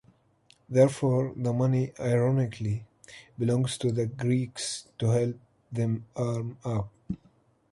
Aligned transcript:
Therefore 0.67 1.31
the 1.35 1.53
money 1.53 1.93
ironically 1.99 2.87
belongs 3.37 3.77
to 3.77 3.91
the 3.91 4.07
Greeks 4.07 4.87
to 4.97 5.09
help 5.11 5.39
them 5.71 6.07
arm 6.15 6.57
up. 6.65 6.89